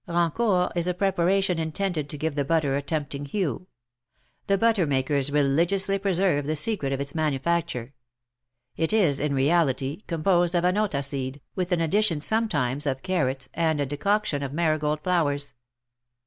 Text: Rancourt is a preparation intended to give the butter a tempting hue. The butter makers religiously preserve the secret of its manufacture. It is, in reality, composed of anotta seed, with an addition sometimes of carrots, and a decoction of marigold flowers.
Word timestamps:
Rancourt 0.07 0.71
is 0.75 0.87
a 0.87 0.95
preparation 0.95 1.59
intended 1.59 2.09
to 2.09 2.17
give 2.17 2.33
the 2.33 2.43
butter 2.43 2.75
a 2.75 2.81
tempting 2.81 3.25
hue. 3.25 3.67
The 4.47 4.57
butter 4.57 4.87
makers 4.87 5.31
religiously 5.31 5.99
preserve 5.99 6.47
the 6.47 6.55
secret 6.55 6.91
of 6.91 6.99
its 6.99 7.13
manufacture. 7.13 7.93
It 8.75 8.93
is, 8.93 9.19
in 9.19 9.35
reality, 9.35 10.01
composed 10.07 10.55
of 10.55 10.63
anotta 10.63 11.03
seed, 11.05 11.39
with 11.53 11.71
an 11.71 11.81
addition 11.81 12.19
sometimes 12.19 12.87
of 12.87 13.03
carrots, 13.03 13.47
and 13.53 13.79
a 13.79 13.85
decoction 13.85 14.41
of 14.41 14.51
marigold 14.53 15.01
flowers. 15.03 15.53